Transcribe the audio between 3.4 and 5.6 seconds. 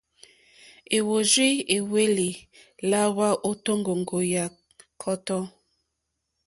ô tóŋgóŋgó yà kɔ́tɔ́.